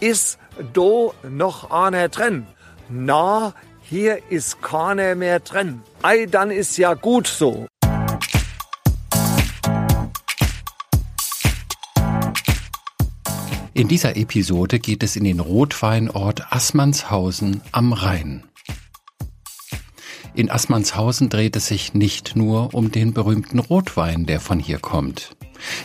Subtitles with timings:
[0.00, 0.38] ist
[0.72, 2.46] do noch einer drin?
[2.88, 5.82] Na, hier ist keiner mehr drin.
[6.02, 7.66] Ei, dann ist ja gut so.
[13.72, 18.44] In dieser Episode geht es in den Rotweinort Assmannshausen am Rhein.
[20.34, 25.36] In Assmannshausen dreht es sich nicht nur um den berühmten Rotwein, der von hier kommt.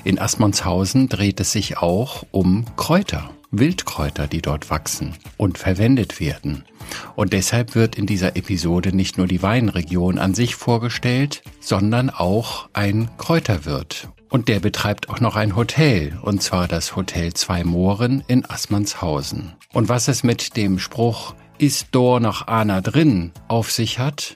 [0.04, 3.29] In Assmannshausen dreht es sich auch um Kräuter,
[3.59, 6.65] Wildkräuter, die dort wachsen und verwendet werden.
[7.15, 12.69] Und deshalb wird in dieser Episode nicht nur die Weinregion an sich vorgestellt, sondern auch
[12.73, 14.10] ein Kräuterwirt.
[14.29, 19.54] Und der betreibt auch noch ein Hotel, und zwar das Hotel Zwei Mohren in Assmannshausen.
[19.74, 24.35] Und was es mit dem Spruch ist do noch einer drin auf sich hat,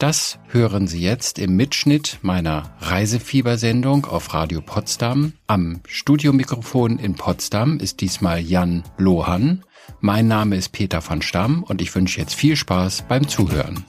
[0.00, 5.34] das hören Sie jetzt im Mitschnitt meiner Reisefiebersendung auf Radio Potsdam.
[5.46, 9.62] Am Studiomikrofon in Potsdam ist diesmal Jan Lohan.
[10.00, 13.84] Mein Name ist Peter von Stamm und ich wünsche jetzt viel Spaß beim Zuhören.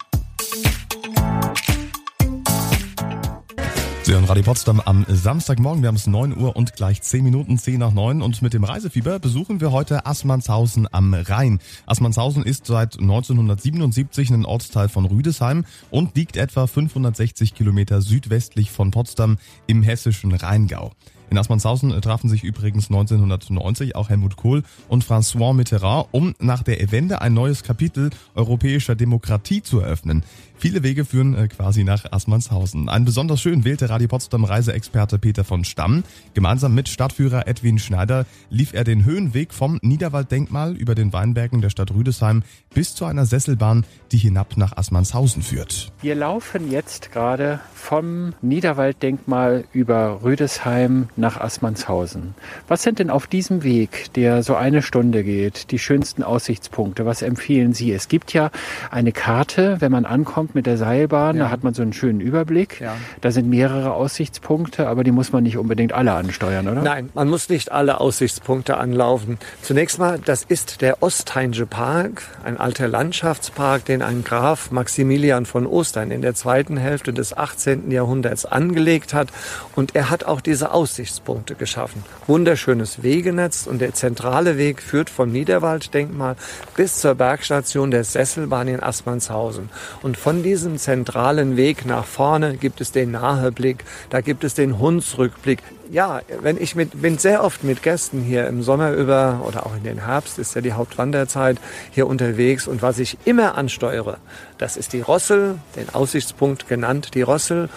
[4.12, 5.84] Sie hören Radio Potsdam am Samstagmorgen.
[5.84, 8.22] Wir haben es 9 Uhr und gleich 10 Minuten, 10 nach 9.
[8.22, 11.60] Und mit dem Reisefieber besuchen wir heute Assmannshausen am Rhein.
[11.86, 18.92] Assmannshausen ist seit 1977 ein Ortsteil von Rüdesheim und liegt etwa 560 Kilometer südwestlich von
[18.92, 20.92] Potsdam im hessischen Rheingau.
[21.32, 26.92] In Assmannshausen trafen sich übrigens 1990 auch Helmut Kohl und François Mitterrand, um nach der
[26.92, 30.24] Wende ein neues Kapitel europäischer Demokratie zu eröffnen.
[30.62, 32.88] Viele Wege führen äh, quasi nach Assmannshausen.
[32.88, 36.04] Ein besonders schön wählte Radio Potsdam Reiseexperte Peter von Stamm.
[36.36, 41.72] Gemeinsam mit Stadtführer Edwin Schneider lief er den Höhenweg vom Niederwalddenkmal über den Weinbergen der
[41.72, 42.44] Stadt Rüdesheim
[42.76, 45.92] bis zu einer Sesselbahn, die hinab nach Assmannshausen führt.
[46.04, 52.36] Wir laufen jetzt gerade vom Niederwalddenkmal über Rüdesheim nach Assmannshausen.
[52.68, 57.08] Was sind denn auf diesem Weg, der so eine Stunde geht, die schönsten Aussichtspunkte?
[57.08, 57.92] Was empfehlen Sie?
[57.92, 58.52] Es gibt ja
[58.92, 61.46] eine Karte, wenn man ankommt mit der Seilbahn, ja.
[61.46, 62.82] da hat man so einen schönen Überblick.
[62.82, 62.96] Ja.
[63.22, 66.82] Da sind mehrere Aussichtspunkte, aber die muss man nicht unbedingt alle ansteuern, oder?
[66.82, 69.38] Nein, man muss nicht alle Aussichtspunkte anlaufen.
[69.62, 75.66] Zunächst mal, das ist der Ostheinsche Park, ein alter Landschaftspark, den ein Graf Maximilian von
[75.66, 77.92] Ostern in der zweiten Hälfte des 18.
[77.92, 79.30] Jahrhunderts angelegt hat.
[79.76, 82.04] Und er hat auch diese Aussichtspunkte geschaffen.
[82.28, 86.36] Wunderschönes Wegenetz und der zentrale Weg führt vom Niederwalddenkmal
[86.76, 89.70] bis zur Bergstation der Sesselbahn in Assmannshausen.
[90.02, 94.80] Und von diesem zentralen Weg nach vorne gibt es den Naheblick, da gibt es den
[94.80, 95.60] Hundsrückblick.
[95.90, 99.76] Ja, wenn ich mit, bin sehr oft mit Gästen hier im Sommer über oder auch
[99.76, 101.58] in den Herbst ist ja die Hauptwanderzeit
[101.92, 104.18] hier unterwegs und was ich immer ansteuere,
[104.58, 107.70] das ist die Rossel, den Aussichtspunkt genannt, die Rossel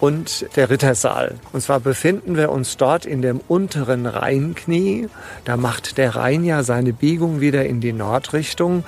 [0.00, 1.34] und der Rittersaal.
[1.52, 5.08] Und zwar befinden wir uns dort in dem unteren Rheinknie.
[5.44, 8.84] Da macht der Rhein ja seine Biegung wieder in die Nordrichtung.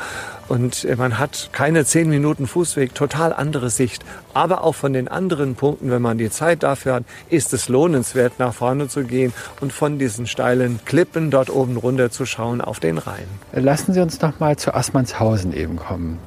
[0.52, 4.04] Und man hat keine zehn Minuten Fußweg, total andere Sicht.
[4.34, 8.38] Aber auch von den anderen Punkten, wenn man die Zeit dafür hat, ist es lohnenswert,
[8.38, 9.32] nach vorne zu gehen
[9.62, 13.24] und von diesen steilen Klippen dort oben runter zu schauen auf den Rhein.
[13.54, 16.18] Lassen Sie uns noch mal zu Assmannshausen eben kommen.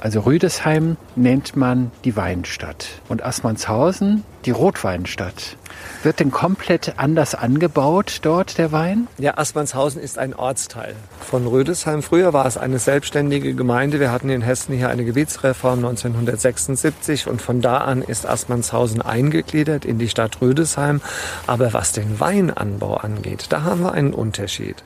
[0.00, 5.56] Also Rüdesheim nennt man die Weinstadt und Assmannshausen die Rotweinstadt.
[6.02, 9.08] Wird denn komplett anders angebaut dort der Wein?
[9.18, 12.02] Ja, Assmannshausen ist ein Ortsteil von Rödesheim.
[12.02, 13.98] Früher war es eine selbstständige Gemeinde.
[14.00, 19.84] Wir hatten in Hessen hier eine Gebietsreform 1976 und von da an ist Assmannshausen eingegliedert
[19.84, 21.00] in die Stadt Rödesheim.
[21.46, 24.76] Aber was den Weinanbau angeht, da haben wir einen Unterschied.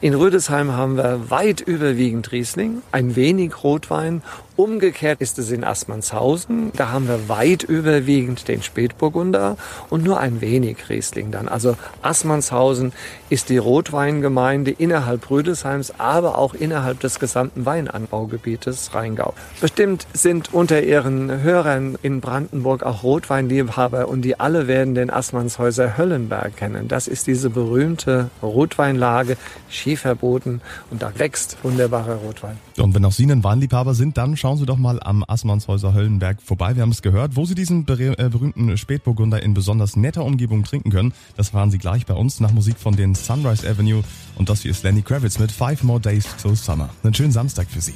[0.00, 4.22] In Rödesheim haben wir weit überwiegend Riesling, ein wenig Rotwein
[4.58, 6.72] Umgekehrt ist es in Assmannshausen.
[6.74, 9.56] Da haben wir weit überwiegend den Spätburgunder
[9.88, 11.46] und nur ein wenig Riesling dann.
[11.46, 12.92] Also Assmannshausen
[13.30, 19.32] ist die Rotweingemeinde innerhalb Rüdesheims, aber auch innerhalb des gesamten Weinanbaugebietes Rheingau.
[19.60, 25.96] Bestimmt sind unter Ihren Hörern in Brandenburg auch Rotweinliebhaber und die alle werden den Assmannshäuser
[25.96, 26.88] Höllenberg kennen.
[26.88, 29.36] Das ist diese berühmte Rotweinlage,
[29.68, 32.56] Schieferboden und da wächst wunderbarer Rotwein.
[32.76, 35.92] Und wenn auch Sie ein Weinliebhaber sind, dann schauen schauen Sie doch mal am Assmannshäuser
[35.92, 36.74] Höllenberg vorbei.
[36.74, 40.90] Wir haben es gehört, wo Sie diesen äh, berühmten Spätburgunder in besonders netter Umgebung trinken
[40.90, 41.12] können.
[41.36, 44.02] Das fahren Sie gleich bei uns nach Musik von den Sunrise Avenue.
[44.36, 46.88] Und das hier ist Lenny Kravitz mit Five More Days Till Summer.
[47.02, 47.92] Einen schönen Samstag für Sie.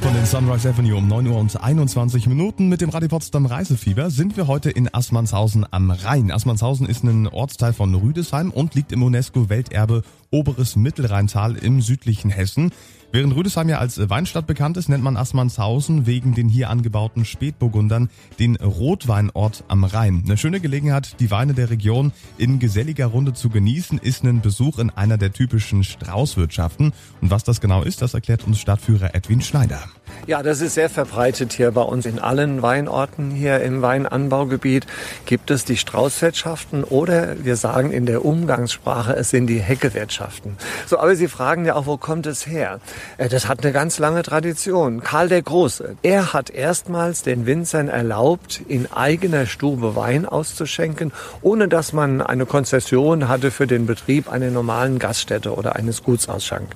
[0.00, 2.68] Von den Sunrise Avenue um 9 Uhr und 21 Minuten.
[2.68, 6.32] Mit dem Radio Potsdam Reisefieber sind wir heute in Assmannshausen am Rhein.
[6.32, 10.02] Assmannshausen ist ein Ortsteil von Rüdesheim und liegt im UNESCO-Welterbe
[10.32, 12.72] Oberes Mittelrheintal im südlichen Hessen.
[13.10, 18.10] Während Rüdesheim ja als Weinstadt bekannt ist, nennt man Assmannshausen wegen den hier angebauten Spätburgundern
[18.38, 20.24] den Rotweinort am Rhein.
[20.26, 24.78] Eine schöne Gelegenheit, die Weine der Region in geselliger Runde zu genießen, ist ein Besuch
[24.78, 26.92] in einer der typischen Straußwirtschaften.
[27.22, 29.80] Und was das genau ist, das erklärt uns Stadtführer Edwin Schneider.
[30.26, 32.04] Ja, das ist sehr verbreitet hier bei uns.
[32.04, 34.86] In allen Weinorten hier im Weinanbaugebiet
[35.24, 40.56] gibt es die Straußwirtschaften oder wir sagen in der Umgangssprache, es sind die Heckewirtschaften.
[40.86, 42.80] So, aber Sie fragen ja auch, wo kommt es her?
[43.16, 45.02] Äh, das hat eine ganz lange Tradition.
[45.02, 51.12] Karl der Große, er hat erstmals den Winzern erlaubt, in eigener Stube Wein auszuschenken,
[51.42, 56.68] ohne dass man eine Konzession hatte für den Betrieb einer normalen Gaststätte oder eines Gutsausschank.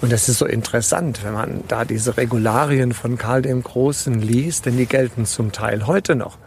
[0.00, 4.66] Und das ist so interessant, wenn man da diese Regularien von Karl dem Großen liest,
[4.66, 6.38] denn die gelten zum Teil heute noch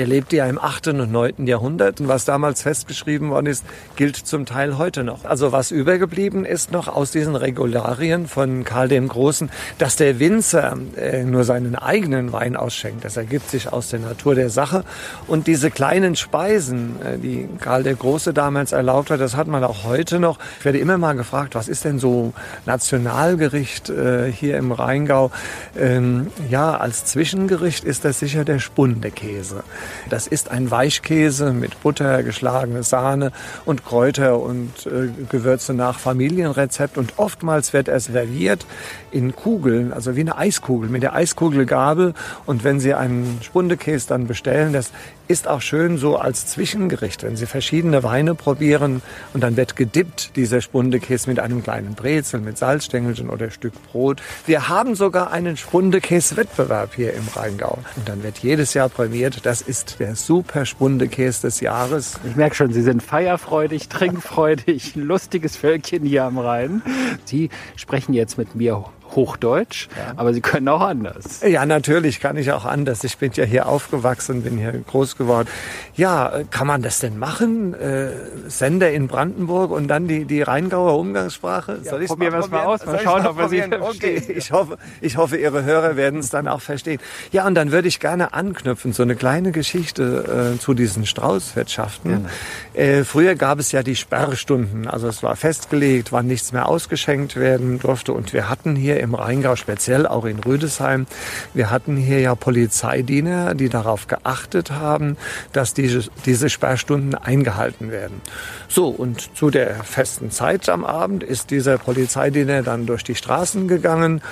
[0.00, 0.88] der lebte ja im 8.
[0.88, 1.46] und 9.
[1.46, 2.00] Jahrhundert.
[2.00, 3.66] Und was damals festgeschrieben worden ist,
[3.96, 5.26] gilt zum Teil heute noch.
[5.26, 10.78] Also was übergeblieben ist noch aus diesen Regularien von Karl dem Großen, dass der Winzer
[10.96, 13.04] äh, nur seinen eigenen Wein ausschenkt.
[13.04, 14.84] Das ergibt sich aus der Natur der Sache.
[15.26, 19.62] Und diese kleinen Speisen, äh, die Karl der Große damals erlaubt hat, das hat man
[19.64, 20.38] auch heute noch.
[20.60, 22.32] Ich werde immer mal gefragt, was ist denn so
[22.64, 25.30] Nationalgericht äh, hier im Rheingau?
[25.78, 29.62] Ähm, ja, als Zwischengericht ist das sicher der Spundekäse.
[30.08, 33.32] Das ist ein Weichkäse mit Butter, geschlagene Sahne
[33.64, 36.98] und Kräuter und äh, Gewürze nach Familienrezept.
[36.98, 38.66] Und oftmals wird er serviert
[39.10, 42.14] in Kugeln, also wie eine Eiskugel, mit der Eiskugelgabel.
[42.46, 44.90] Und wenn Sie einen Spundekäse dann bestellen, das
[45.30, 49.00] ist auch schön so als Zwischengericht, wenn Sie verschiedene Weine probieren
[49.32, 54.20] und dann wird gedippt dieser Spundekäse mit einem kleinen Brezel, mit Salzstängelchen oder Stück Brot.
[54.46, 57.78] Wir haben sogar einen Spundekäse-Wettbewerb hier im Rheingau.
[57.94, 59.46] Und dann wird jedes Jahr prämiert.
[59.46, 62.18] Das ist der super Spundekäse des Jahres.
[62.28, 66.82] Ich merke schon, Sie sind feierfreudig, trinkfreudig, lustiges Völkchen hier am Rhein.
[67.24, 68.84] Sie sprechen jetzt mit mir
[69.16, 70.12] Hochdeutsch, ja.
[70.16, 71.40] aber Sie können auch anders.
[71.46, 73.04] Ja, natürlich kann ich auch anders.
[73.04, 75.48] Ich bin ja hier aufgewachsen, bin hier groß geworden.
[75.94, 77.74] Ja, kann man das denn machen?
[77.74, 78.10] Äh,
[78.48, 81.80] Sender in Brandenburg und dann die, die Rheingauer Umgangssprache?
[81.82, 83.82] Ja, Soll probieren wir es mal aus, mal schauen, ob wir Sie verstehen.
[83.82, 87.00] Okay, ich hoffe, ich hoffe, Ihre Hörer werden es dann auch verstehen.
[87.32, 92.26] Ja, und dann würde ich gerne anknüpfen, so eine kleine Geschichte äh, zu diesen Straußwirtschaften.
[92.74, 97.36] Äh, früher gab es ja die Sperrstunden, also es war festgelegt, wann nichts mehr ausgeschenkt
[97.36, 101.06] werden durfte und wir hatten hier im Rheingau, speziell auch in Rüdesheim.
[101.54, 105.16] Wir hatten hier ja Polizeidiener, die darauf geachtet haben,
[105.52, 108.20] dass diese, diese Sperrstunden eingehalten werden.
[108.68, 113.68] So, und zu der festen Zeit am Abend ist dieser Polizeidiener dann durch die Straßen
[113.68, 114.22] gegangen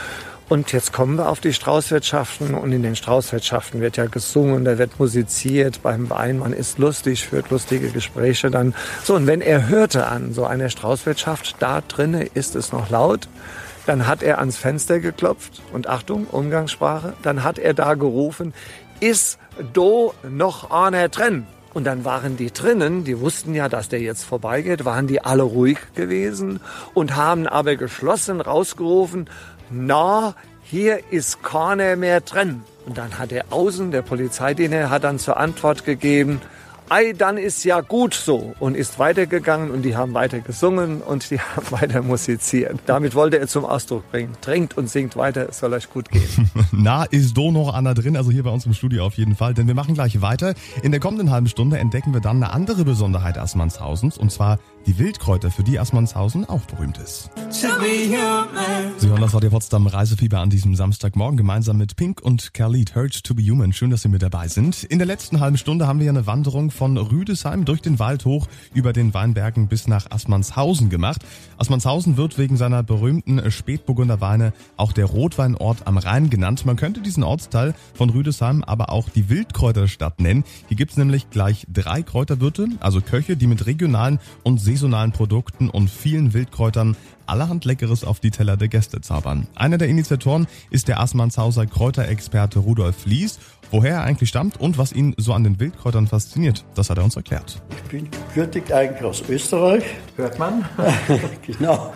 [0.48, 4.78] und jetzt kommen wir auf die Straußwirtschaften und in den Straußwirtschaften wird ja gesungen, da
[4.78, 8.74] wird musiziert beim Wein, man ist lustig, führt lustige Gespräche dann.
[9.04, 13.28] So, und wenn er hörte an so einer Straußwirtschaft, da drinnen ist es noch laut,
[13.88, 18.52] dann hat er ans Fenster geklopft und Achtung, Umgangssprache, dann hat er da gerufen,
[19.00, 19.38] ist
[19.72, 21.46] do noch einer drin?
[21.72, 25.42] Und dann waren die drinnen, die wussten ja, dass der jetzt vorbeigeht, waren die alle
[25.42, 26.60] ruhig gewesen
[26.92, 29.30] und haben aber geschlossen rausgerufen,
[29.70, 32.62] na, hier ist keiner mehr drin.
[32.84, 36.42] Und dann hat er außen, der Polizeidiener hat dann zur Antwort gegeben,
[36.90, 41.30] Ei, dann ist ja gut so und ist weitergegangen und die haben weiter gesungen und
[41.30, 42.78] die haben weiter musiziert.
[42.86, 44.32] Damit wollte er zum Ausdruck bringen.
[44.40, 46.50] Trinkt und singt weiter, es soll euch gut gehen.
[46.72, 49.52] Na, ist do noch Anna drin, also hier bei uns im Studio auf jeden Fall,
[49.52, 50.54] denn wir machen gleich weiter.
[50.82, 54.98] In der kommenden halben Stunde entdecken wir dann eine andere Besonderheit Assmannshausens und zwar die
[54.98, 57.30] Wildkräuter, für die Assmannshausen auch berühmt ist.
[57.50, 57.66] Sie
[59.08, 63.34] hören das Radio Potsdam Reisefieber an diesem Samstagmorgen gemeinsam mit Pink und Khalid Hurt to
[63.34, 63.72] be Human.
[63.72, 64.84] Schön, dass Sie mit dabei sind.
[64.84, 68.46] In der letzten halben Stunde haben wir eine Wanderung von Rüdesheim durch den Wald hoch
[68.74, 71.22] über den Weinbergen bis nach Assmannshausen gemacht.
[71.58, 76.64] Assmannshausen wird wegen seiner berühmten Spätburgunder Weine auch der Rotweinort am Rhein genannt.
[76.64, 80.44] Man könnte diesen Ortsteil von Rüdesheim aber auch die Wildkräuterstadt nennen.
[80.68, 85.70] Hier gibt es nämlich gleich drei Kräuterwirte, also Köche, die mit regionalen und saisonalen Produkten
[85.70, 86.94] und vielen Wildkräutern
[87.24, 89.46] allerhand Leckeres auf die Teller der Gäste zaubern.
[89.54, 93.38] Einer der Initiatoren ist der Assmannshauser Kräuterexperte Rudolf Lies.
[93.70, 97.04] Woher er eigentlich stammt und was ihn so an den Wildkräutern fasziniert, das hat er
[97.04, 97.62] uns erklärt.
[97.70, 99.84] Ich bin gebürtig eigentlich aus Österreich.
[100.16, 100.66] Hört man?
[101.46, 101.94] genau.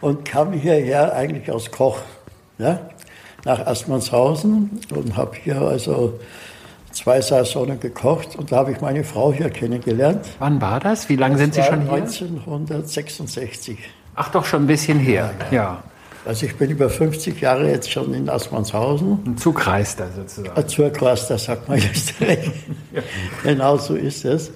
[0.00, 1.98] Und kam hierher eigentlich als Koch.
[2.58, 2.90] Ja?
[3.44, 6.20] Nach Assmannshausen und habe hier also
[6.94, 10.24] zwei Saisonen gekocht und da habe ich meine Frau hier kennengelernt.
[10.38, 11.08] Wann war das?
[11.08, 11.92] Wie lange sind Sie schon hier?
[11.92, 13.78] 1966.
[14.14, 15.30] Ach doch, schon ein bisschen her.
[15.50, 15.56] Ja.
[15.56, 15.82] ja.
[16.24, 19.18] Also ich bin über 50 Jahre jetzt schon in Assmannshausen.
[19.26, 20.56] Ein Zugreister sozusagen.
[20.56, 22.14] Ein Zugreister, sagt man jetzt.
[22.20, 23.02] ja.
[23.42, 24.50] Genau so ist es.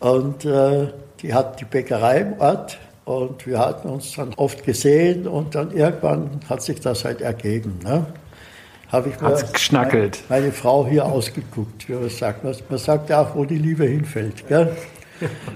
[0.00, 0.88] Und äh,
[1.20, 5.70] die hat die Bäckerei im Ort und wir hatten uns dann oft gesehen und dann
[5.72, 7.78] irgendwann hat sich das halt ergeben.
[7.84, 8.06] Ne?
[8.92, 9.28] Habe ich mir.
[10.28, 12.44] Meine, meine, Frau hier ausgeguckt, wie man sagt.
[12.44, 14.46] Man sagt ja auch, wo die Liebe hinfällt.
[14.48, 14.76] Gell?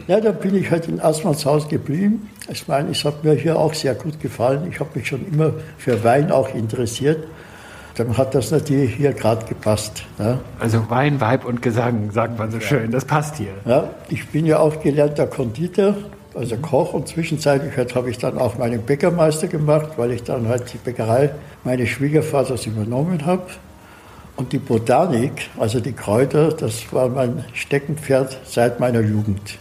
[0.06, 2.30] Ja, dann bin ich halt in Assmannshaus geblieben.
[2.48, 4.68] Ich meine, es hat mir hier auch sehr gut gefallen.
[4.70, 7.26] Ich habe mich schon immer für Wein auch interessiert.
[7.96, 10.04] Dann hat das natürlich hier gerade gepasst.
[10.20, 10.38] Ja.
[10.60, 12.92] Also Wein, Weib und Gesang, sagt man so schön.
[12.92, 13.54] Das passt hier.
[13.64, 15.96] Ja, ich bin ja auch gelernter Konditor,
[16.36, 16.92] also Koch.
[16.92, 20.78] Und zwischenzeitlich halt habe ich dann auch meinen Bäckermeister gemacht, weil ich dann halt die
[20.78, 21.30] Bäckerei
[21.64, 23.46] meines Schwiegervaters übernommen habe.
[24.36, 29.58] Und die Botanik, also die Kräuter, das war mein Steckenpferd seit meiner Jugend.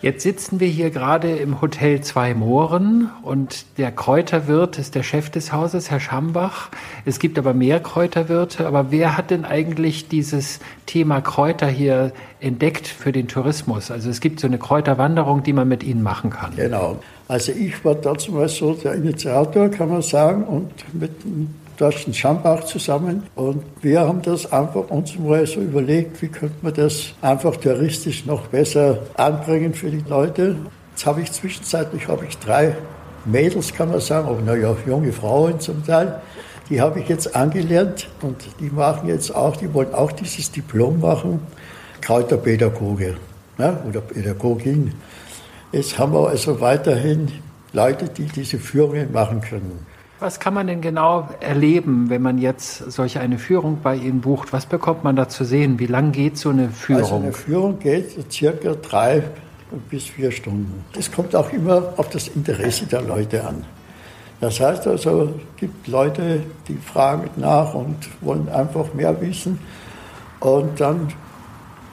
[0.00, 5.28] Jetzt sitzen wir hier gerade im Hotel Zwei Mohren und der Kräuterwirt ist der Chef
[5.28, 6.68] des Hauses, Herr Schambach.
[7.04, 8.68] Es gibt aber mehr Kräuterwirte.
[8.68, 13.90] Aber wer hat denn eigentlich dieses Thema Kräuter hier entdeckt für den Tourismus?
[13.90, 16.52] Also es gibt so eine Kräuterwanderung, die man mit Ihnen machen kann.
[16.54, 17.00] Genau.
[17.26, 21.10] Also ich war dazu mal so der Initiator, kann man sagen, und mit
[21.78, 23.22] Thorsten Schambach zusammen.
[23.36, 28.26] Und wir haben das einfach uns mal so überlegt, wie könnte man das einfach touristisch
[28.26, 30.56] noch besser anbringen für die Leute.
[30.90, 32.76] Jetzt habe ich zwischenzeitlich habe ich drei
[33.24, 36.20] Mädels, kann man sagen, auch naja, junge Frauen zum Teil.
[36.68, 41.00] Die habe ich jetzt angelernt und die machen jetzt auch, die wollen auch dieses Diplom
[41.00, 41.40] machen,
[42.00, 43.16] Kräuterpädagoge
[43.56, 44.92] ne, oder Pädagogin.
[45.72, 47.28] Jetzt haben wir also weiterhin
[47.72, 49.86] Leute, die diese Führungen machen können.
[50.20, 54.52] Was kann man denn genau erleben, wenn man jetzt solch eine Führung bei Ihnen bucht?
[54.52, 55.78] Was bekommt man da zu sehen?
[55.78, 57.02] Wie lang geht so eine Führung?
[57.02, 59.22] Also eine Führung geht circa drei
[59.88, 60.84] bis vier Stunden.
[60.98, 63.64] Es kommt auch immer auf das Interesse der Leute an.
[64.40, 69.60] Das heißt also, es gibt Leute, die fragen nach und wollen einfach mehr wissen.
[70.40, 71.12] Und dann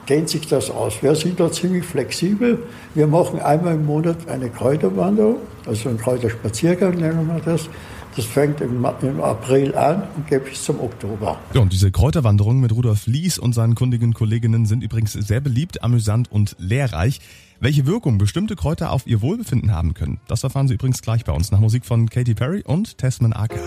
[0.08, 1.00] dehnt sich das aus.
[1.00, 2.58] Wir sind da ziemlich flexibel.
[2.94, 7.68] Wir machen einmal im Monat eine Kräuterwanderung, also einen Kräuterspaziergang nennen wir das.
[8.16, 11.38] Das fängt im, im, April an und geht bis zum Oktober.
[11.52, 15.82] Ja, und diese Kräuterwanderungen mit Rudolf Lies und seinen kundigen Kolleginnen sind übrigens sehr beliebt,
[15.82, 17.20] amüsant und lehrreich.
[17.60, 21.32] Welche Wirkung bestimmte Kräuter auf ihr Wohlbefinden haben können, das erfahren Sie übrigens gleich bei
[21.32, 23.60] uns nach Musik von Katy Perry und Tesman Aka.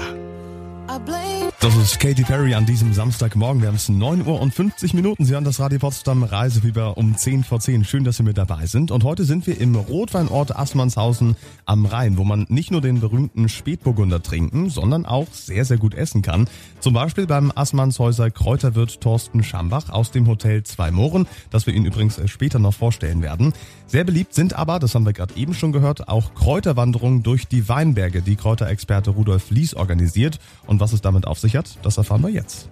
[1.61, 3.61] Das ist Katy Perry an diesem Samstagmorgen.
[3.61, 5.25] Wir haben es 9 Uhr und 50 Minuten.
[5.25, 7.83] Sie hören das Radio Potsdam Reisefieber um 10 vor 10.
[7.83, 8.91] Schön, dass Sie mit dabei sind.
[8.91, 11.35] Und heute sind wir im Rotweinort Assmannshausen
[11.65, 15.95] am Rhein, wo man nicht nur den berühmten Spätburgunder trinken, sondern auch sehr, sehr gut
[15.95, 16.47] essen kann.
[16.79, 21.85] Zum Beispiel beim Assmannshäuser Kräuterwirt Thorsten Schambach aus dem Hotel Zwei Mohren, das wir Ihnen
[21.85, 23.51] übrigens später noch vorstellen werden.
[23.85, 27.67] Sehr beliebt sind aber, das haben wir gerade eben schon gehört, auch Kräuterwanderungen durch die
[27.67, 30.39] Weinberge, die Kräuterexperte Rudolf Lies organisiert.
[30.65, 32.69] Und was es damit auf sich sich hat, das erfahren wir jetzt.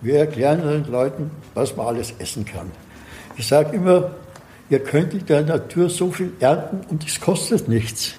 [0.00, 2.70] Wir erklären den Leuten, was man alles essen kann.
[3.36, 4.10] Ich sage immer,
[4.68, 8.14] ihr könnt in der Natur so viel ernten und es kostet nichts.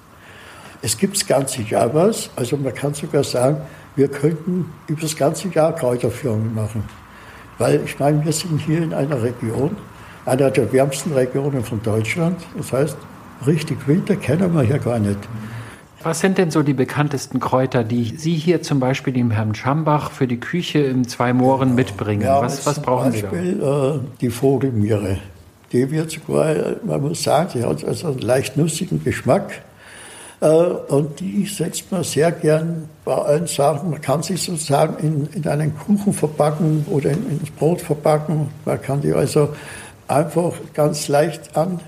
[0.82, 3.60] Es gibt das ganze Jahr was, also man kann sogar sagen,
[3.94, 6.84] wir könnten über das ganze Jahr Kräuterführungen machen.
[7.58, 9.76] Weil ich meine, wir sind hier in einer Region,
[10.26, 12.38] einer der wärmsten Regionen von Deutschland.
[12.56, 12.96] Das heißt,
[13.46, 15.18] richtig Winter kennen wir hier gar nicht.
[16.06, 20.12] Was sind denn so die bekanntesten Kräuter, die Sie hier zum Beispiel dem Herrn Schambach
[20.12, 22.22] für die Küche im Zwei Mohren mitbringen?
[22.22, 23.94] Ja, was, was brauchen Beispiel, Sie da?
[23.96, 25.18] Äh, die Vogelmiere.
[25.72, 29.62] Die wird sogar, man muss sagen, sie hat also einen leicht nussigen Geschmack.
[30.40, 33.90] Äh, und die setzt man sehr gern bei allen Sachen.
[33.90, 38.46] Man kann sie sozusagen in, in einen Kuchen verpacken oder in, ins Brot verpacken.
[38.64, 39.48] Man kann die also
[40.06, 41.80] einfach ganz leicht an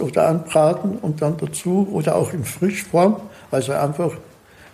[0.00, 3.16] oder anbraten und dann dazu oder auch in Frischform,
[3.50, 4.12] also einfach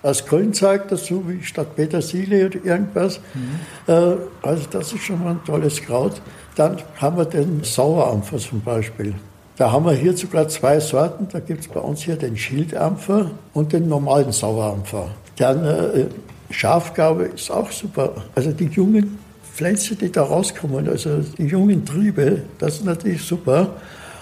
[0.02, 3.20] als Grünzeug dazu, wie statt Petersilie oder irgendwas.
[3.34, 3.92] Mhm.
[3.92, 6.22] Äh, also das ist schon mal ein tolles Kraut.
[6.56, 9.14] Dann haben wir den Sauerampfer zum Beispiel.
[9.56, 11.28] Da haben wir hier sogar zwei Sorten.
[11.30, 15.10] Da gibt es bei uns hier den Schildampfer und den normalen Sauerampfer.
[15.36, 16.06] Dann äh,
[16.50, 18.12] Schafgabe ist auch super.
[18.34, 19.18] Also die jungen
[19.54, 23.76] Pflänzchen, die da rauskommen, also die jungen Triebe, das ist natürlich super.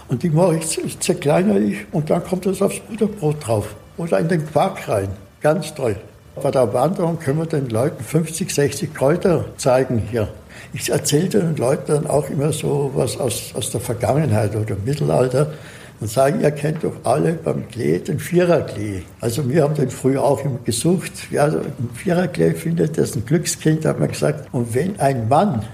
[0.08, 4.28] Und die mache ich, zerkleinere ich und dann kommt das aufs Butterbrot drauf oder in
[4.28, 5.08] den Quark rein.
[5.40, 5.96] Ganz toll.
[6.42, 10.28] Bei der Wanderung können wir den Leuten 50, 60 Kräuter zeigen hier.
[10.72, 15.52] Ich erzähle den Leuten dann auch immer so was aus, aus der Vergangenheit oder Mittelalter
[16.00, 19.02] und sagen, ihr kennt doch alle beim Klee den Viererklee.
[19.20, 21.12] Also wir haben den früher auch immer gesucht.
[21.30, 24.48] Ja, ein Viererklee findet das ein Glückskind, hat man gesagt.
[24.52, 25.64] Und wenn ein Mann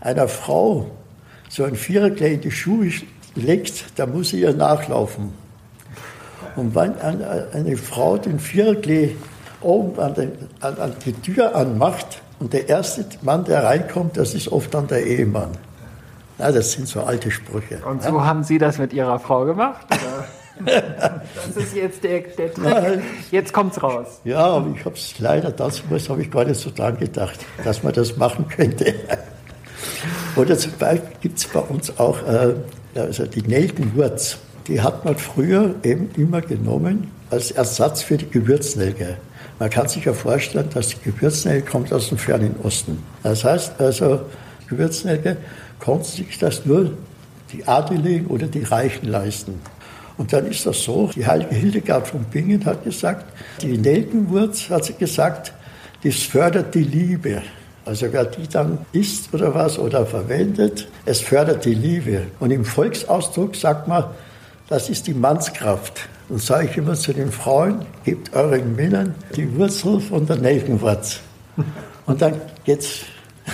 [0.00, 0.86] einer Frau
[1.48, 2.90] so ein Viererklee in die Schuhe
[3.36, 5.32] legt, da muss sie ihr nachlaufen.
[6.56, 9.16] Und wenn eine, Frau den Viererklee
[9.60, 14.34] oben an, den, an, an die Tür anmacht und der erste Mann, der reinkommt, das
[14.34, 15.50] ist oft dann der Ehemann.
[16.38, 17.80] Na, das sind so alte Sprüche.
[17.86, 18.24] Und so ja?
[18.24, 19.86] haben Sie das mit Ihrer Frau gemacht?
[20.64, 23.02] das ist jetzt der, der Trick.
[23.30, 24.20] Jetzt kommt's raus.
[24.24, 27.82] Ja, aber ich habe es leider, dazu habe ich gar nicht so dran gedacht, dass
[27.82, 28.94] man das machen könnte.
[30.36, 32.54] Oder zum Beispiel gibt es bei uns auch äh,
[32.98, 34.38] also die Nelkenwurz.
[34.68, 39.16] Die hat man früher eben immer genommen als Ersatz für die Gewürznelke.
[39.58, 43.02] Man kann sich ja vorstellen, dass die Gewürznelke kommt aus dem fernen Osten.
[43.22, 44.20] Das heißt also,
[44.68, 45.36] Gewürznelke
[45.78, 46.92] konnten sich das nur
[47.52, 49.60] die Adeligen oder die Reichen leisten.
[50.18, 53.26] Und dann ist das so, die heilige Hildegard von Bingen hat gesagt,
[53.62, 55.52] die Nelkenwurz, hat sie gesagt,
[56.02, 57.42] das fördert die Liebe.
[57.86, 62.26] Also wer die dann isst oder was oder verwendet, es fördert die Liebe.
[62.40, 64.04] Und im Volksausdruck sagt man,
[64.68, 66.08] das ist die Mannskraft.
[66.28, 71.20] Und sage ich immer zu den Frauen, gebt euren Männern die Wurzel von der Nelkenwurz.
[72.06, 73.02] Und dann geht's,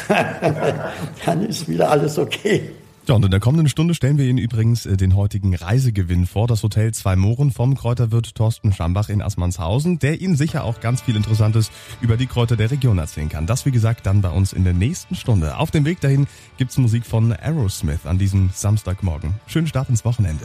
[1.27, 2.71] dann ist wieder alles okay.
[3.09, 6.47] Ja, und in der kommenden Stunde stellen wir Ihnen übrigens äh, den heutigen Reisegewinn vor.
[6.47, 11.03] Das Hotel Zwei Mohren vom Kräuterwirt Thorsten Schambach in Assmannshausen, der Ihnen sicher auch ganz
[11.03, 13.49] viel Interessantes über die Kräuter der Region erzählen kann.
[13.49, 15.57] Das, wie gesagt, dann bei uns in der nächsten Stunde.
[15.57, 16.29] Auf dem Weg dahin
[16.59, 19.35] gibt's Musik von Aerosmith an diesem Samstagmorgen.
[19.49, 20.45] Schönen Start ins Wochenende.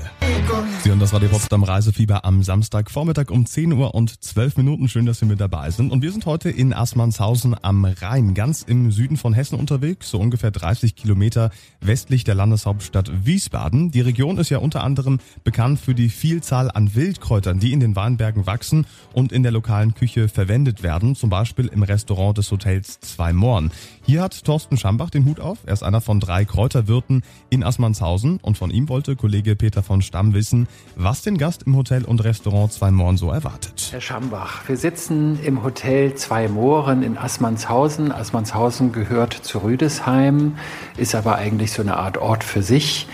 [0.81, 4.89] Sie hören das Radio Potsdam Reisefieber am Samstagvormittag um 10 Uhr und 12 Minuten.
[4.89, 5.91] Schön, dass Sie mit dabei sind.
[5.91, 10.17] Und wir sind heute in Assmannshausen am Rhein, ganz im Süden von Hessen unterwegs, so
[10.17, 13.91] ungefähr 30 Kilometer westlich der Landeshauptstadt Wiesbaden.
[13.91, 17.95] Die Region ist ja unter anderem bekannt für die Vielzahl an Wildkräutern, die in den
[17.95, 22.99] Weinbergen wachsen und in der lokalen Küche verwendet werden, zum Beispiel im Restaurant des Hotels
[23.01, 23.71] Zwei Mohren.
[24.05, 25.57] Hier hat Thorsten Schambach den Hut auf.
[25.65, 30.01] Er ist einer von drei Kräuterwirten in Assmannshausen und von ihm wollte Kollege Peter von
[30.01, 33.89] Stamm wissen, was den Gast im Hotel und Restaurant Zwei Mohren so erwartet.
[33.91, 38.11] Herr Schambach, wir sitzen im Hotel Zwei Mohren in Assmannshausen.
[38.11, 40.55] Assmannshausen gehört zu Rüdesheim,
[40.95, 43.07] ist aber eigentlich so eine Art Ort für sich.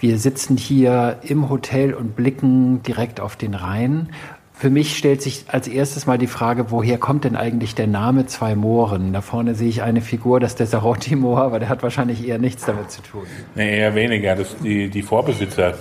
[0.00, 4.10] Wir sitzen hier im Hotel und blicken direkt auf den Rhein.
[4.52, 8.26] Für mich stellt sich als erstes mal die Frage, woher kommt denn eigentlich der Name
[8.26, 9.12] Zwei Mohren?
[9.12, 12.38] Da vorne sehe ich eine Figur, das ist der Sarotti-Moor, aber der hat wahrscheinlich eher
[12.38, 13.24] nichts damit zu tun.
[13.54, 14.36] Nee, eher weniger.
[14.36, 15.74] Das die, die Vorbesitzer,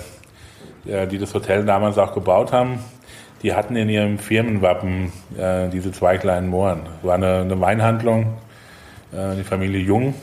[0.85, 2.79] die das Hotel damals auch gebaut haben,
[3.43, 6.83] die hatten in ihrem Firmenwappen äh, diese zwei kleinen Mohren.
[6.99, 8.33] Es war eine, eine Weinhandlung,
[9.11, 10.15] äh, die Familie Jung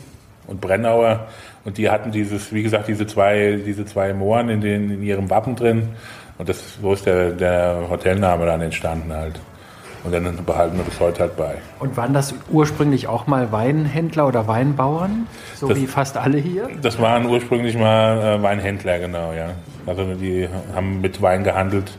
[0.46, 1.28] und Brennauer.
[1.64, 5.28] Und die hatten dieses, wie gesagt, diese zwei, diese zwei Mohren in, den, in ihrem
[5.28, 5.90] Wappen drin.
[6.38, 9.38] Und das, so ist der, der Hotelname dann entstanden halt.
[10.02, 11.56] Und dann behalten wir das heute halt bei.
[11.78, 15.26] Und waren das ursprünglich auch mal Weinhändler oder Weinbauern?
[15.54, 16.70] So das, wie fast alle hier?
[16.80, 19.50] Das waren ursprünglich mal äh, Weinhändler, genau, ja.
[19.84, 21.92] Also die haben mit Wein gehandelt,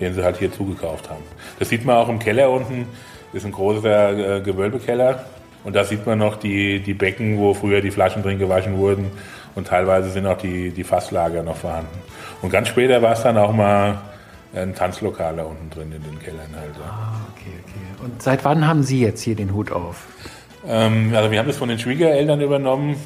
[0.00, 1.22] den sie halt hier zugekauft haben.
[1.58, 2.86] Das sieht man auch im Keller unten.
[3.32, 5.24] Das ist ein großer äh, Gewölbekeller.
[5.64, 9.10] Und da sieht man noch die, die Becken, wo früher die Flaschen drin gewaschen wurden.
[9.54, 11.98] Und teilweise sind auch die, die Fasslager noch vorhanden.
[12.40, 14.00] Und ganz später war es dann auch mal
[14.54, 16.74] ein Tanzlokal da unten drin in den Kellern halt.
[16.84, 18.04] Ah, okay, okay.
[18.04, 20.06] Und seit wann haben Sie jetzt hier den Hut auf?
[20.66, 22.96] Ähm, also wir haben das von den Schwiegereltern übernommen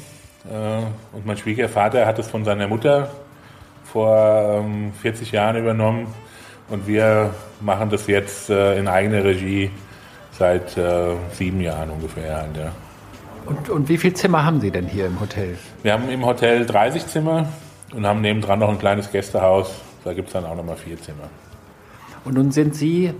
[0.51, 3.09] äh, und mein Schwiegervater hat es von seiner Mutter
[3.85, 6.13] vor ähm, 40 Jahren übernommen
[6.69, 9.71] und wir machen das jetzt äh, in eigener Regie
[10.37, 12.47] seit äh, sieben Jahren ungefähr.
[12.55, 12.71] Ja.
[13.45, 15.57] und, und wie viele Zimmer haben Sie denn hier im Hotel?
[15.83, 17.47] Wir haben im Hotel 30 Zimmer
[17.93, 19.81] und haben nebendran noch ein kleines Gästehaus.
[20.03, 21.29] Da gibt es dann auch nochmal vier Zimmer.
[22.23, 23.13] Und nun sind Sie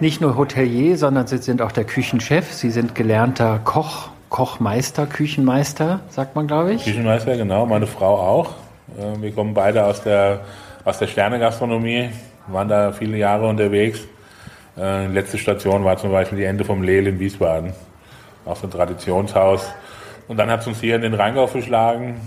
[0.00, 2.52] nicht nur Hotelier, sondern Sie sind auch der Küchenchef.
[2.52, 6.84] Sie sind gelernter Koch, Kochmeister, Küchenmeister, sagt man, glaube ich.
[6.84, 7.66] Küchenmeister, genau.
[7.66, 8.54] Meine Frau auch.
[8.98, 10.40] Äh, wir kommen beide aus der,
[10.84, 12.10] aus der Sternegastronomie,
[12.48, 14.00] waren da viele Jahre unterwegs.
[14.76, 17.72] Äh, letzte Station war zum Beispiel die Ende vom Lehl in Wiesbaden.
[18.44, 19.72] Auch so ein Traditionshaus.
[20.28, 22.20] Und dann hat es uns hier in den Rheingau verschlagen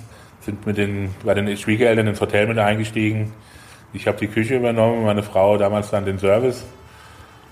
[0.48, 3.34] sind mit den, bei den Schwiegereltern ins Hotel mit eingestiegen.
[3.94, 6.66] Ich habe die Küche übernommen, meine Frau damals dann den Service.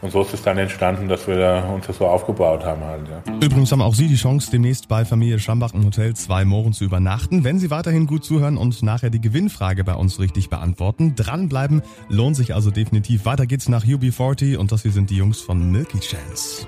[0.05, 2.83] Und so ist es dann entstanden, dass wir uns das so aufgebaut haben.
[2.83, 3.33] Halt, ja.
[3.43, 6.83] Übrigens haben auch Sie die Chance, demnächst bei Familie Schambach im Hotel zwei Mohren zu
[6.83, 7.43] übernachten.
[7.43, 12.35] Wenn Sie weiterhin gut zuhören und nachher die Gewinnfrage bei uns richtig beantworten, dranbleiben lohnt
[12.35, 13.25] sich also definitiv.
[13.25, 16.67] Weiter geht's nach UB40 und das hier sind die Jungs von Milky Chance.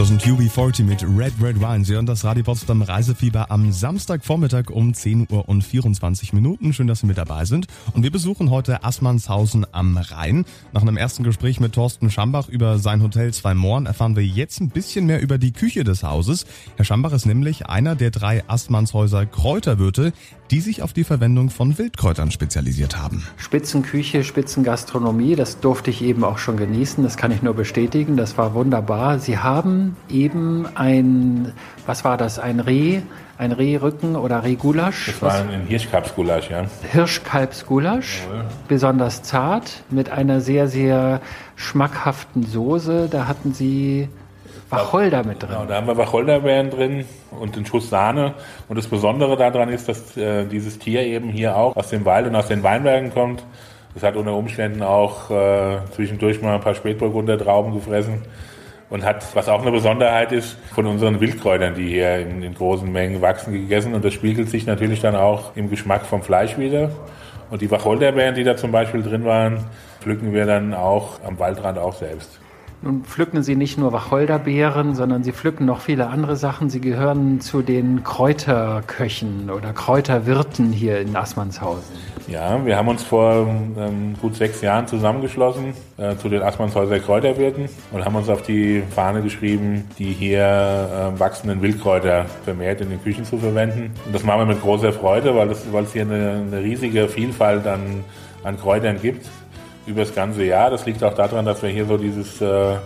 [0.00, 1.84] Das sind UB40 mit Red Red Wine.
[1.84, 6.72] Sie hören das Radio Potsdam Reisefieber am Samstagvormittag um 10 Uhr und 24 Minuten.
[6.72, 7.66] Schön, dass Sie mit dabei sind.
[7.92, 10.46] Und wir besuchen heute Assmannshausen am Rhein.
[10.72, 14.62] Nach einem ersten Gespräch mit Thorsten Schambach über sein Hotel Zwei Mohren erfahren wir jetzt
[14.62, 16.46] ein bisschen mehr über die Küche des Hauses.
[16.76, 20.14] Herr Schambach ist nämlich einer der drei Assmannshäuser Kräuterwirte,
[20.50, 23.22] die sich auf die Verwendung von Wildkräutern spezialisiert haben.
[23.36, 27.04] Spitzenküche, Spitzengastronomie, das durfte ich eben auch schon genießen.
[27.04, 28.16] Das kann ich nur bestätigen.
[28.16, 29.18] Das war wunderbar.
[29.18, 31.52] Sie haben eben ein,
[31.86, 33.00] was war das, ein Reh,
[33.38, 35.06] ein Rehrücken oder Rehgulasch?
[35.06, 36.64] Das war ein Hirschkalbsgulasch, ja.
[36.92, 38.44] Hirschkalbsgulasch, Jawohl.
[38.68, 41.20] besonders zart, mit einer sehr, sehr
[41.56, 43.08] schmackhaften Soße.
[43.10, 44.08] Da hatten Sie
[44.68, 45.50] Wacholder mit drin.
[45.50, 48.34] Genau, da haben wir Wacholderbeeren drin und einen Schuss Sahne.
[48.68, 52.26] Und das Besondere daran ist, dass äh, dieses Tier eben hier auch aus dem Wald
[52.26, 53.44] und aus den Weinbergen kommt.
[53.94, 58.22] Das hat unter Umständen auch äh, zwischendurch mal ein paar Spätburgunder Trauben gefressen
[58.90, 62.90] und hat, was auch eine Besonderheit ist, von unseren Wildkräutern, die hier in, in, großen
[62.90, 63.94] Mengen wachsen, gegessen.
[63.94, 66.90] Und das spiegelt sich natürlich dann auch im Geschmack vom Fleisch wieder.
[67.50, 69.64] Und die Wacholderbeeren, die da zum Beispiel drin waren,
[70.00, 72.40] pflücken wir dann auch am Waldrand auch selbst.
[72.82, 76.70] Nun pflücken Sie nicht nur Wacholderbeeren, sondern Sie pflücken noch viele andere Sachen.
[76.70, 81.94] Sie gehören zu den Kräuterköchen oder Kräuterwirten hier in Assmannshausen.
[82.26, 87.68] Ja, wir haben uns vor ähm, gut sechs Jahren zusammengeschlossen äh, zu den Assmannshäuser Kräuterwirten
[87.92, 93.02] und haben uns auf die Fahne geschrieben, die hier äh, wachsenden Wildkräuter vermehrt in den
[93.02, 93.90] Küchen zu verwenden.
[94.06, 98.04] Und das machen wir mit großer Freude, weil es, hier eine, eine riesige Vielfalt an,
[98.42, 99.26] an Kräutern gibt
[99.90, 100.70] über das ganze Jahr.
[100.70, 102.76] Das liegt auch daran, dass wir hier so dieses äh,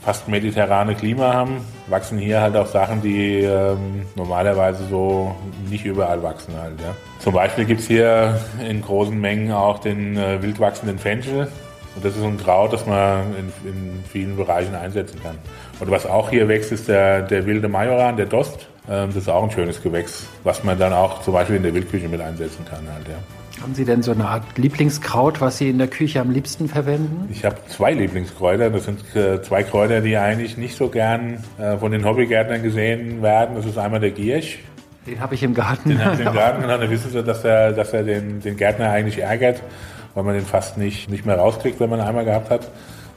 [0.00, 1.60] fast mediterrane Klima haben.
[1.88, 5.34] Wachsen hier halt auch Sachen, die ähm, normalerweise so
[5.68, 6.80] nicht überall wachsen halt.
[6.80, 6.94] Ja.
[7.18, 11.48] Zum Beispiel gibt es hier in großen Mengen auch den äh, wild wachsenden Fenchel.
[11.94, 15.36] Und das ist ein Kraut, das man in, in, vielen Bereichen einsetzen kann.
[15.80, 18.68] Und was auch hier wächst, ist der, der wilde Majoran, der Dost.
[18.88, 21.74] Ähm, das ist auch ein schönes Gewächs, was man dann auch zum Beispiel in der
[21.74, 23.08] Wildküche mit einsetzen kann halt.
[23.08, 23.16] Ja.
[23.62, 27.28] Haben Sie denn so eine Art Lieblingskraut, was Sie in der Küche am liebsten verwenden?
[27.30, 28.70] Ich habe zwei Lieblingskräuter.
[28.70, 33.20] Das sind äh, zwei Kräuter, die eigentlich nicht so gern äh, von den Hobbygärtnern gesehen
[33.20, 33.56] werden.
[33.56, 34.60] Das ist einmal der Giersch.
[35.06, 35.88] Den habe ich im Garten.
[35.90, 38.56] Den habe ich im Garten und dann wissen Sie, dass er, dass er den, den
[38.56, 39.60] Gärtner eigentlich ärgert,
[40.14, 42.68] weil man den fast nicht, nicht mehr rauskriegt, wenn man ihn einmal gehabt hat.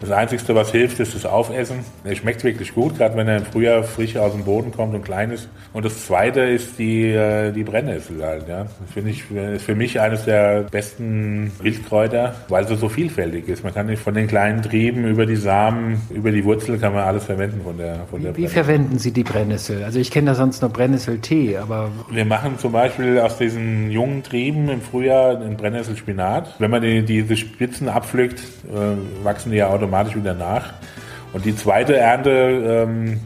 [0.02, 1.86] Das Einzige, was hilft, ist das Aufessen.
[2.04, 5.06] Er schmeckt wirklich gut, gerade wenn er im Frühjahr frisch aus dem Boden kommt und
[5.06, 5.48] klein ist.
[5.74, 8.48] Und das Zweite ist die, äh, die Brennnessel halt.
[8.48, 8.64] Ja.
[8.64, 13.64] Das finde ich ist für mich eines der besten Wildkräuter, weil es so vielfältig ist.
[13.64, 17.04] Man kann nicht von den kleinen Trieben über die Samen, über die Wurzel kann man
[17.04, 19.84] alles verwenden von der, von der Wie, wie verwenden Sie die Brennnessel?
[19.84, 21.92] Also ich kenne da sonst nur Brennnesseltee, aber...
[22.10, 26.56] Wir machen zum Beispiel aus diesen jungen Trieben im Frühjahr einen Brennnesselspinat.
[26.58, 30.74] Wenn man die, diese Spitzen abpflückt, äh, wachsen die ja automatisch automatisch wieder nach.
[31.34, 33.20] Und die zweite Ernte ähm,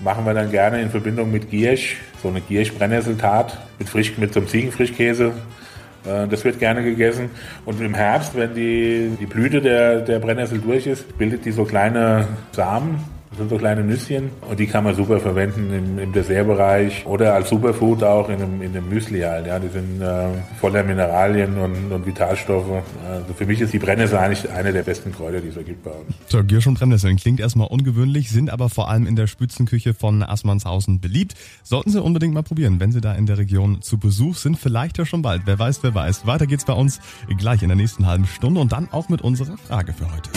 [0.00, 4.48] machen wir dann gerne in Verbindung mit Giersch, so eine Giersch-Brennnesseltat mit, mit so einem
[4.48, 5.32] Ziegenfrischkäse.
[6.04, 7.30] Äh, das wird gerne gegessen.
[7.64, 11.64] Und im Herbst, wenn die, die Blüte der, der Brennnessel durch ist, bildet die so
[11.64, 16.12] kleine Samen das sind so kleine Nüsschen und die kann man super verwenden im, im
[16.12, 19.46] Dessertbereich oder als Superfood auch in einem, in einem Müsli halt.
[19.46, 20.28] Ja, die sind äh,
[20.60, 22.82] voller Mineralien und, und Vitalstoffe.
[23.06, 25.84] Also für mich ist die Brennnessel eigentlich eine der besten Kräuter, die es so gibt
[25.84, 26.14] bei uns.
[26.28, 30.22] So, Giersch und Brennnesseln klingt erstmal ungewöhnlich, sind aber vor allem in der Spitzenküche von
[30.22, 31.34] Assmannshausen beliebt.
[31.62, 34.58] Sollten Sie unbedingt mal probieren, wenn Sie da in der Region zu Besuch sind.
[34.58, 35.42] Vielleicht ja schon bald.
[35.44, 36.26] Wer weiß, wer weiß.
[36.26, 37.00] Weiter geht's bei uns
[37.36, 40.30] gleich in der nächsten halben Stunde und dann auch mit unserer Frage für heute.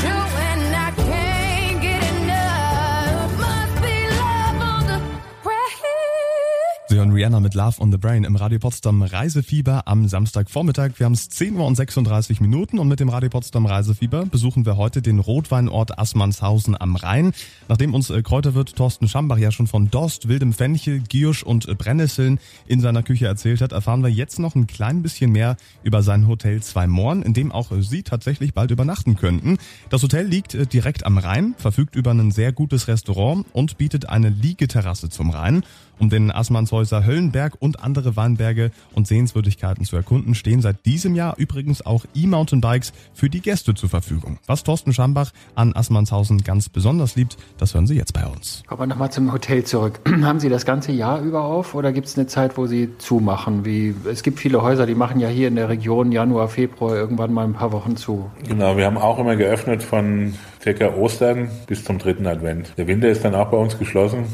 [6.92, 10.92] Sie hören Rihanna mit Love on the Brain im Radio Potsdam Reisefieber am Samstagvormittag.
[10.98, 14.66] Wir haben es 10 Uhr und 36 Minuten und mit dem Radio Potsdam Reisefieber besuchen
[14.66, 17.32] wir heute den Rotweinort Assmannshausen am Rhein.
[17.70, 21.76] Nachdem uns äh, Kräuterwirt Thorsten Schambach ja schon von Dost, wildem Fenchel, Giersch und äh,
[21.76, 26.04] Brennnesseln in seiner Küche erzählt hat, erfahren wir jetzt noch ein klein bisschen mehr über
[26.04, 29.60] sein Hotel Zwei Mohren, in dem auch äh, Sie tatsächlich bald übernachten könnten.
[29.90, 34.28] Das Hotel liegt direkt am Rhein, verfügt über ein sehr gutes Restaurant und bietet eine
[34.28, 35.64] Liegeterrasse zum Rhein.
[36.02, 41.36] Um den Assmannshäuser Höllenberg und andere Weinberge und Sehenswürdigkeiten zu erkunden, stehen seit diesem Jahr
[41.38, 44.40] übrigens auch E-Mountainbikes für die Gäste zur Verfügung.
[44.48, 48.64] Was Thorsten Schambach an Assmannshausen ganz besonders liebt, das hören Sie jetzt bei uns.
[48.66, 50.00] Kommen wir nochmal zum Hotel zurück.
[50.24, 53.64] Haben Sie das ganze Jahr über auf oder gibt es eine Zeit, wo Sie zumachen?
[53.64, 57.32] Wie, es gibt viele Häuser, die machen ja hier in der Region Januar, Februar irgendwann
[57.32, 58.32] mal ein paar Wochen zu.
[58.48, 60.34] Genau, wir haben auch immer geöffnet von
[60.64, 62.74] circa Ostern bis zum dritten Advent.
[62.76, 64.26] Der Winter ist dann auch bei uns geschlossen.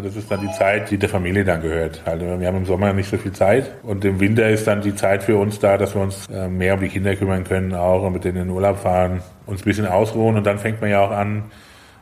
[0.00, 2.00] Das ist dann die Zeit, die der Familie dann gehört.
[2.04, 4.94] Also wir haben im Sommer nicht so viel Zeit und im Winter ist dann die
[4.94, 8.08] Zeit für uns da, dass wir uns äh, mehr um die Kinder kümmern können, auch
[8.10, 11.00] mit denen in den Urlaub fahren, uns ein bisschen ausruhen und dann fängt man ja
[11.04, 11.50] auch an,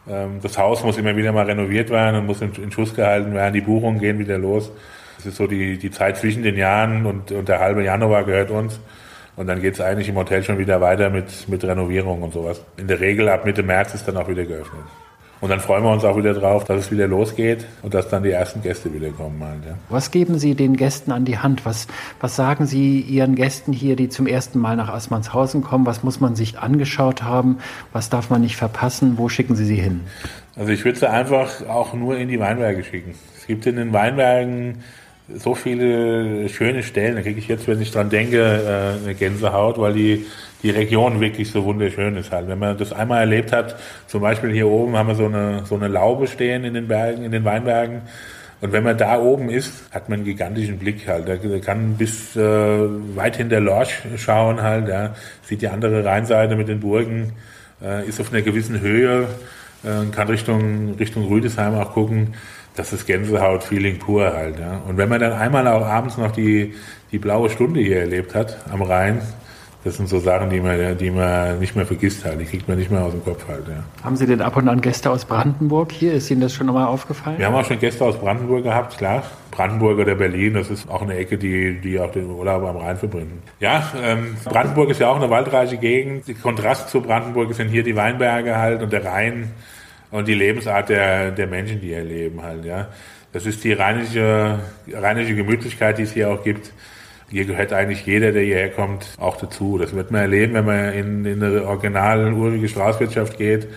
[0.09, 3.53] Ähm, das Haus muss immer wieder mal renoviert werden und muss in Schuss gehalten werden.
[3.55, 4.73] Die Buchungen gehen wieder los.
[5.17, 8.51] Das ist so die, die Zeit zwischen den Jahren und, und der halbe Januar gehört
[8.51, 8.81] uns.
[9.37, 12.65] Und dann geht es eigentlich im Hotel schon wieder weiter mit, mit Renovierung und sowas.
[12.79, 14.85] In der Regel ab Mitte März ist dann auch wieder geöffnet.
[15.41, 18.23] Und dann freuen wir uns auch wieder drauf, dass es wieder losgeht und dass dann
[18.23, 19.43] die ersten Gäste wieder kommen.
[19.43, 19.75] Halt, ja.
[19.89, 21.65] Was geben Sie den Gästen an die Hand?
[21.65, 21.87] Was,
[22.21, 25.87] was sagen Sie Ihren Gästen hier, die zum ersten Mal nach Assmannshausen kommen?
[25.87, 27.59] Was muss man sich angeschaut haben?
[27.93, 29.17] Was darf man nicht verpassen?
[29.17, 30.03] Wo schicken Sie sie hin?
[30.57, 33.15] Also ich würde sie einfach auch nur in die Weinberge schicken.
[33.39, 34.83] Es gibt in den Weinbergen
[35.37, 37.17] so viele schöne Stellen.
[37.17, 40.27] Da kriege ich jetzt, wenn ich dran denke, äh, eine Gänsehaut, weil die,
[40.63, 42.49] die Region wirklich so wunderschön ist halt.
[42.49, 45.77] Wenn man das einmal erlebt hat, zum Beispiel hier oben haben wir so eine, so
[45.77, 48.03] eine Laube stehen in den Bergen, in den Weinbergen.
[48.61, 51.27] Und wenn man da oben ist, hat man einen gigantischen Blick halt.
[51.29, 54.89] Da kann bis äh, weit hinter Lorsch schauen halt.
[54.89, 55.15] Ja.
[55.43, 57.33] Sieht die andere Rheinseite mit den Burgen,
[57.83, 59.29] äh, ist auf einer gewissen Höhe,
[59.83, 62.35] äh, kann Richtung, Richtung Rüdesheim auch gucken
[62.77, 64.59] das ist Gänsehaut-Feeling pur halt.
[64.59, 64.81] Ja.
[64.89, 66.75] Und wenn man dann einmal auch abends noch die,
[67.13, 69.21] die blaue Stunde hier erlebt hat am Rhein,
[69.83, 72.39] das sind so Sachen, die man, die man nicht mehr vergisst halt.
[72.39, 73.67] Die kriegt man nicht mehr aus dem Kopf halt.
[73.67, 73.83] Ja.
[74.05, 76.13] Haben Sie denn ab und an Gäste aus Brandenburg hier?
[76.13, 77.39] Ist Ihnen das schon nochmal aufgefallen?
[77.39, 79.23] Wir haben auch schon Gäste aus Brandenburg gehabt, klar.
[79.51, 82.99] Brandenburg oder Berlin, das ist auch eine Ecke, die, die auch den Urlaub am Rhein
[82.99, 83.43] verbringen.
[83.59, 86.29] Ja, ähm, Brandenburg ist ja auch eine waldreiche Gegend.
[86.29, 89.51] Der Kontrast zu Brandenburg sind hier die Weinberge halt und der Rhein
[90.11, 92.89] und die Lebensart der, der Menschen, die hier leben halt, ja.
[93.33, 94.59] Das ist die rheinische,
[94.93, 96.73] rheinische Gemütlichkeit, die es hier auch gibt.
[97.31, 99.79] Hier gehört eigentlich jeder, der hierher kommt, auch dazu.
[99.79, 103.69] Das wird man erleben, wenn man in, in eine original urige Straußwirtschaft geht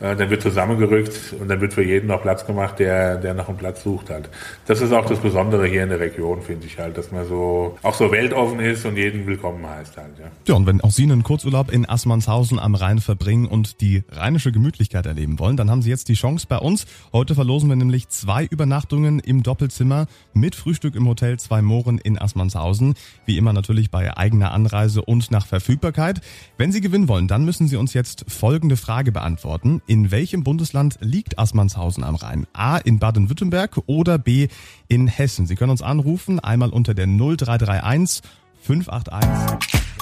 [0.00, 3.56] dann wird zusammengerückt und dann wird für jeden noch Platz gemacht, der, der nach einem
[3.56, 4.28] Platz sucht halt.
[4.66, 7.78] Das ist auch das Besondere hier in der Region, finde ich halt, dass man so
[7.82, 10.18] auch so weltoffen ist und jeden willkommen heißt halt.
[10.18, 14.02] Ja, ja und wenn auch Sie einen Kurzurlaub in Assmannshausen am Rhein verbringen und die
[14.10, 16.86] rheinische Gemütlichkeit erleben wollen, dann haben Sie jetzt die Chance bei uns.
[17.12, 22.18] Heute verlosen wir nämlich zwei Übernachtungen im Doppelzimmer mit Frühstück im Hotel Zwei Mohren in
[22.18, 22.94] Assmannshausen.
[23.26, 26.20] Wie immer natürlich bei eigener Anreise und nach Verfügbarkeit.
[26.58, 29.82] Wenn Sie gewinnen wollen, dann müssen Sie uns jetzt folgende Frage beantworten.
[29.86, 32.46] In welchem Bundesland liegt Assmannshausen am Rhein?
[32.54, 34.48] A in Baden-Württemberg oder B
[34.88, 35.46] in Hessen?
[35.46, 38.22] Sie können uns anrufen, einmal unter der 0331
[38.62, 39.93] 581.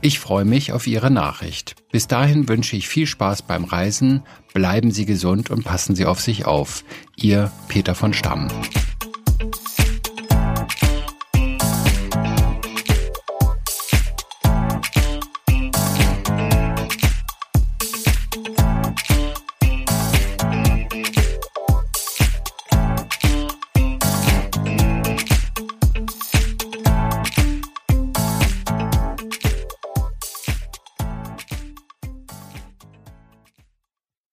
[0.00, 1.76] Ich freue mich auf Ihre Nachricht.
[1.92, 4.22] Bis dahin wünsche ich viel Spaß beim Reisen,
[4.54, 6.84] bleiben Sie gesund und passen Sie auf sich auf.
[7.16, 8.48] Ihr Peter von Stamm.